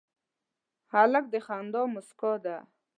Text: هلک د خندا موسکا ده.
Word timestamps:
هلک 0.93 1.25
د 1.33 1.35
خندا 1.45 1.81
موسکا 1.93 2.33
ده. 2.43 2.57